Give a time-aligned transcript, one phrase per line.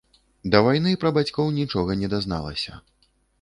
[0.53, 2.81] Да вайны пра бацькоў нічога не дазналася.